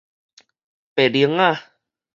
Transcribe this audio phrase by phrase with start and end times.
[0.95, 1.55] 白翎鷥